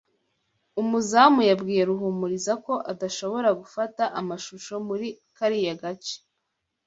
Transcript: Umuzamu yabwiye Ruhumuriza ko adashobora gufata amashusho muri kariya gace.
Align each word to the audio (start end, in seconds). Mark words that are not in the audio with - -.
Umuzamu 0.81 1.41
yabwiye 1.49 1.81
Ruhumuriza 1.89 2.53
ko 2.65 2.73
adashobora 2.91 3.49
gufata 3.61 4.03
amashusho 4.19 4.73
muri 4.87 5.07
kariya 5.37 5.75
gace. 5.81 6.15